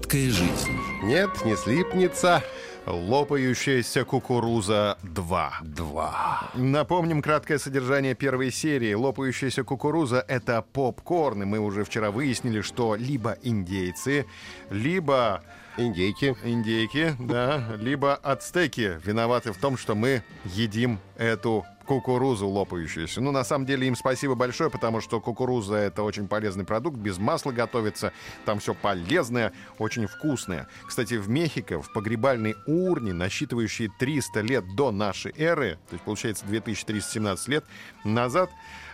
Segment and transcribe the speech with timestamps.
[0.00, 0.78] Сладкая жизнь.
[1.02, 2.42] Нет, не слипнется.
[2.86, 5.52] Лопающаяся кукуруза 2.
[5.62, 6.50] 2.
[6.54, 8.94] Напомним краткое содержание первой серии.
[8.94, 11.42] Лопающаяся кукуруза— это попкорн.
[11.42, 14.24] И мы уже вчера выяснили, что либо индейцы,
[14.70, 15.42] либо
[15.76, 16.34] Индейки.
[16.44, 23.20] индейки, да, либо ацтеки виноваты в том, что мы едим эту кукурузу лопающуюся.
[23.20, 27.18] Ну, на самом деле, им спасибо большое, потому что кукуруза— это очень полезный продукт, без
[27.18, 28.14] масла готовится,
[28.46, 30.66] там все полезное, очень вкусное.
[30.86, 36.46] Кстати, в Мехико, в погребальной урне, насчитывающей 300 лет до нашей эры, то есть, получается,
[36.46, 37.64] 2317 лет
[38.02, 38.50] назад,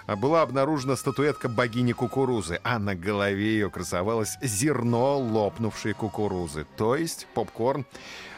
[0.08, 6.66] была обнаружена статуэтка богини кукурузы, а на голове ее красовалось зерно лопнувшей кукурузы.
[6.76, 7.86] То есть попкорн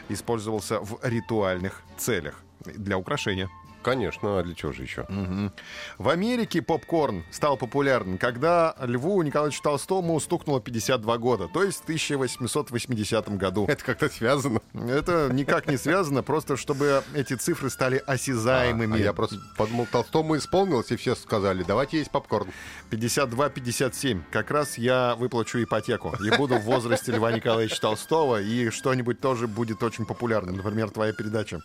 [0.09, 3.49] использовался в ритуальных целях для украшения.
[3.81, 5.05] Конечно, а для чего же еще?
[5.09, 5.51] Мгм.
[5.97, 11.83] В Америке попкорн стал популярным, когда Льву Николаевичу Толстому стукнуло 52 года, то есть в
[11.83, 13.65] 1880 году.
[13.67, 14.59] Это как-то связано.
[14.73, 18.95] Это никак не связано, просто чтобы эти цифры стали осязаемыми.
[18.97, 22.49] А я просто подумал, Толстому исполнилось, и все сказали, давайте есть попкорн.
[22.91, 24.21] 52-57.
[24.31, 26.13] Как раз я выплачу ипотеку.
[26.23, 30.57] И буду в возрасте Льва Николаевича Толстого, и что-нибудь тоже будет очень популярным.
[30.57, 31.59] Например, твоя передача.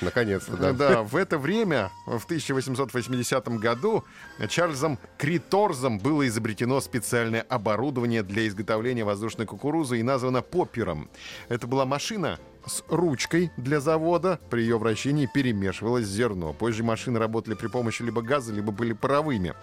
[0.00, 0.72] Наконец-то, Да.
[0.72, 1.02] да.
[1.02, 4.04] в это время, в 1880 году,
[4.48, 11.08] Чарльзом Криторзом было изобретено специальное оборудование для изготовления воздушной кукурузы и названо поппером.
[11.48, 14.40] Это была машина с ручкой для завода.
[14.50, 16.52] При ее вращении перемешивалось зерно.
[16.52, 19.54] Позже машины работали при помощи либо газа, либо были паровыми.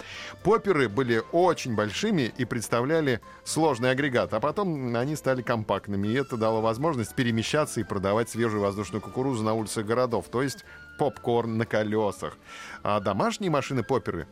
[0.44, 6.38] Попперы были очень большими и представляли сложный агрегат, а потом они стали компактными, и это
[6.38, 10.64] дало возможность перемещаться и продавать свежую воздушную кукурузу на улицах городов, то есть
[10.98, 12.38] попкорн на колесах.
[12.84, 14.28] А домашние машины-попперы,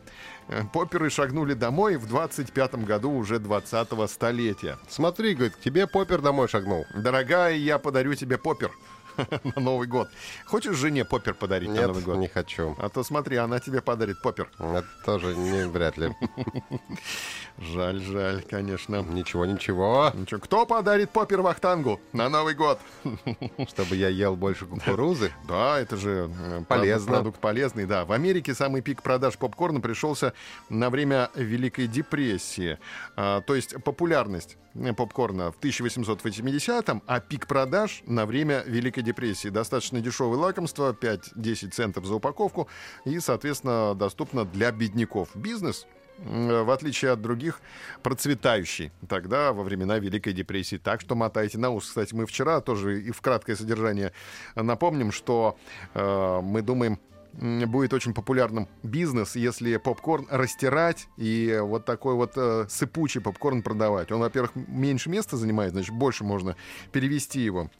[0.48, 4.78] э, попперы шагнули домой в 25 году уже 20-го столетия.
[4.88, 6.86] Смотри, говорит, тебе поппер домой шагнул.
[6.94, 8.70] Дорогая, я подарю тебе поппер
[9.56, 10.08] на Новый год.
[10.46, 12.16] Хочешь жене поппер подарить на Нет, Новый год?
[12.18, 12.76] не хочу.
[12.78, 14.50] А то смотри, она тебе подарит поппер.
[14.58, 16.14] Это тоже не вряд ли.
[17.58, 19.02] Жаль, жаль, конечно.
[19.02, 20.10] Ничего, ничего.
[20.14, 22.80] Ничего, кто подарит поппер Вахтангу на Новый год?
[23.68, 25.32] Чтобы я ел больше кукурузы.
[25.46, 27.06] Да, это же э, Полезно.
[27.06, 28.04] Продукт, продукт полезный, да.
[28.06, 30.32] В Америке самый пик продаж попкорна пришелся
[30.70, 32.78] на время Великой депрессии.
[33.16, 39.48] А, то есть популярность э, попкорна в 1880-м, а пик продаж на время Великой депрессии.
[39.48, 42.68] Достаточно дешевое лакомство, 5-10 центов за упаковку
[43.04, 45.30] и, соответственно, доступно для бедняков.
[45.34, 45.86] Бизнес
[46.18, 47.60] м, в отличие от других,
[48.02, 50.76] процветающий тогда во времена Великой депрессии.
[50.76, 51.88] Так что мотайте на ус.
[51.88, 54.12] Кстати, мы вчера тоже и в краткое содержание
[54.54, 55.58] напомним, что
[55.94, 56.98] э, мы думаем,
[57.32, 64.12] будет очень популярным бизнес, если попкорн растирать и вот такой вот э, сыпучий попкорн продавать.
[64.12, 66.56] Он, во-первых, меньше места занимает, значит, больше можно
[66.92, 67.70] перевести его.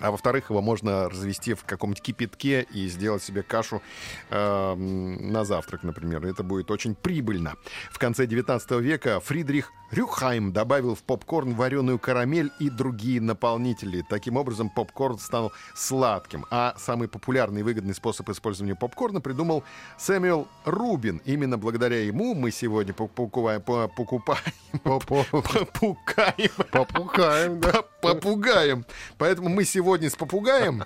[0.00, 3.82] А во-вторых, его можно развести в каком-нибудь кипятке и сделать себе кашу
[4.30, 6.24] э, на завтрак, например.
[6.24, 7.54] Это будет очень прибыльно.
[7.90, 14.04] В конце 19 века Фридрих Рюхайм добавил в попкорн вареную карамель и другие наполнители.
[14.08, 16.44] Таким образом, попкорн стал сладким.
[16.50, 19.64] А самый популярный и выгодный способ использования попкорна придумал
[19.96, 21.22] Сэмюэл Рубин.
[21.24, 27.84] Именно благодаря ему мы сегодня покупаем, покупаем, попукаем Попукаем, да.
[28.00, 28.84] Попугаем.
[29.16, 30.84] Поэтому мы сегодня с попугаем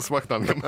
[0.00, 0.62] с Вахтангом.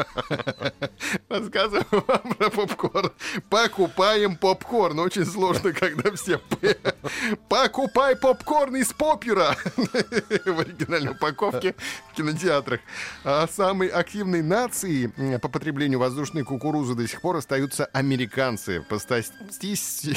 [1.29, 3.13] Рассказываем вам про попкорн.
[3.49, 4.99] Покупаем попкорн.
[5.01, 6.41] Очень сложно, когда все...
[7.49, 9.57] Покупай попкорн из поппера.
[9.77, 11.75] В оригинальной упаковке
[12.11, 12.81] в кинотеатрах.
[13.25, 18.83] А самой активной нацией м, по потреблению воздушной кукурузы до сих пор остаются американцы.
[18.89, 20.17] По статистике...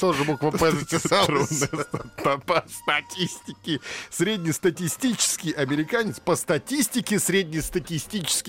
[0.00, 0.58] Тоже буква П.
[2.46, 3.80] По статистике.
[4.10, 7.73] Среднестатистический американец, по статистике среднестатистический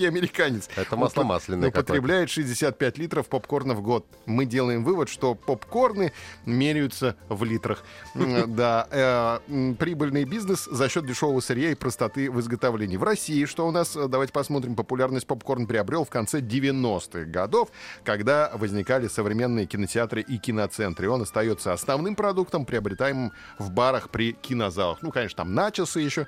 [0.06, 0.68] американец.
[0.76, 4.06] Это масло масляное Употребляет 65 литров попкорна в год.
[4.26, 6.12] Мы делаем вывод, что попкорны
[6.44, 7.84] меряются в литрах.
[8.46, 12.96] Да, э, прибыльный бизнес за счет дешевого сырья и простоты в изготовлении.
[12.96, 17.70] В России, что у нас, давайте посмотрим, популярность попкорн приобрел в конце 90-х годов,
[18.04, 21.08] когда возникали современные кинотеатры и киноцентры.
[21.08, 25.02] Он остается основным продуктом, приобретаемым в барах при кинозалах.
[25.02, 26.26] Ну, конечно, там начосы еще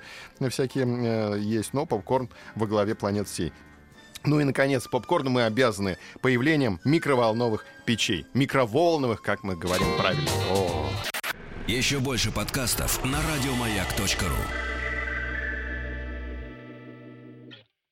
[0.48, 3.52] всякие э, есть, но попкорн во главе планет всей.
[4.24, 8.26] Ну и, наконец, попкорну мы обязаны появлением микроволновых печей.
[8.34, 10.30] Микроволновых, как мы говорим правильно.
[10.50, 10.88] О.
[11.66, 14.77] Еще больше подкастов на радиомаяк.ру.